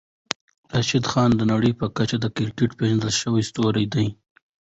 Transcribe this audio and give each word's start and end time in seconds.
راشدخان 0.75 1.29
د 1.35 1.41
نړۍ 1.51 1.71
په 1.79 1.85
کچه 1.97 2.17
د 2.21 2.25
کريکيټ 2.35 2.71
پېژندل 2.77 3.11
شوی 3.21 3.43
ستوری 3.49 3.85
دی. 3.93 4.07